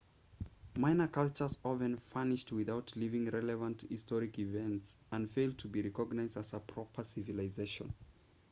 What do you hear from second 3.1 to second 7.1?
relevant historic evidence and fail to be recognized as proper